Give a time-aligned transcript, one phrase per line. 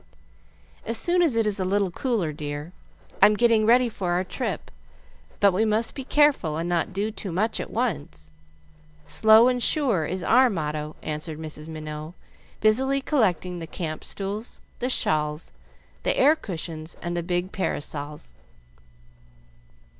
[0.83, 2.71] "As soon as it is a little cooler, dear,
[3.21, 4.71] I'm getting ready for our trip,
[5.39, 8.31] but we must be careful and not do too much at once.
[9.03, 11.67] 'Slow and sure' is our motto," answered Mrs.
[11.67, 12.15] Minot,
[12.61, 15.51] busily collecting the camp stools, the shawls,
[16.01, 18.33] the air cushions, and the big parasols.